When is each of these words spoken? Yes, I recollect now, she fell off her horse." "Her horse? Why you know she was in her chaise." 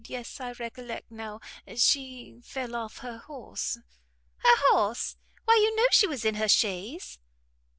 Yes, 0.07 0.39
I 0.41 0.53
recollect 0.53 1.11
now, 1.11 1.41
she 1.75 2.41
fell 2.43 2.73
off 2.75 2.97
her 3.05 3.19
horse." 3.19 3.77
"Her 4.37 4.57
horse? 4.71 5.15
Why 5.45 5.57
you 5.57 5.75
know 5.75 5.85
she 5.91 6.07
was 6.07 6.25
in 6.25 6.33
her 6.41 6.47
chaise." 6.49 7.19